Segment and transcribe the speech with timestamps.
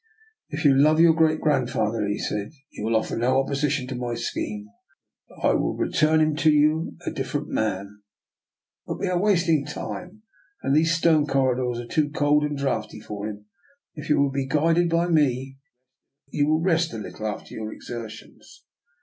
[0.49, 4.15] "If you love your great grandfather," he said," you will offer no opposition to my
[4.15, 4.65] scheme.
[5.29, 7.47] Have I not already assured you that I will return him to you a different
[7.49, 8.01] man?
[8.87, 10.23] But we are wasting time,
[10.63, 13.45] and these stone corridors are too cold and draughty for him.
[13.93, 15.57] If you will be guided by me,
[16.29, 18.63] you will rest a little after your exertions.